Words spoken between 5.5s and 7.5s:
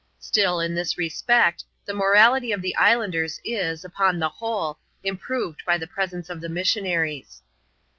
by the presence of the missionaries.